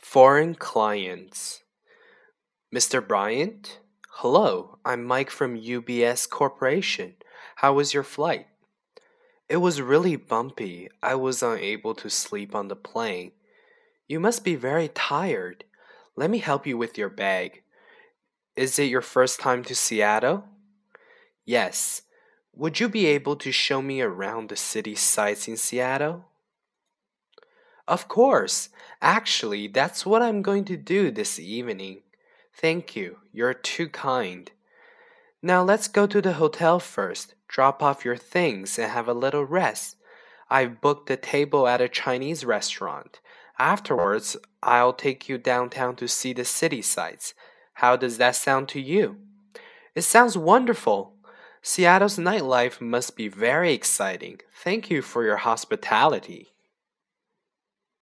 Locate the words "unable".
11.42-11.94